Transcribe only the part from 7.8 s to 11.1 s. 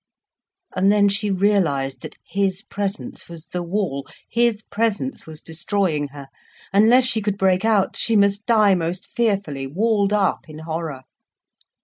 she must die most fearfully, walled up in horror.